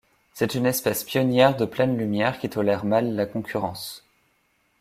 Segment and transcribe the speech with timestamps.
[0.33, 4.03] C'est une espèce pionnière de pleine lumière qui tolère mal la concurrence.